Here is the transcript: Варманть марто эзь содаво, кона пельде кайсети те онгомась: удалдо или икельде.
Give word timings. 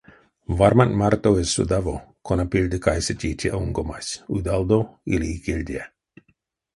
Варманть 0.57 0.97
марто 1.01 1.29
эзь 1.41 1.53
содаво, 1.55 1.95
кона 2.27 2.45
пельде 2.51 2.77
кайсети 2.85 3.29
те 3.39 3.47
онгомась: 3.61 4.19
удалдо 4.35 4.79
или 5.13 5.27
икельде. 5.35 5.81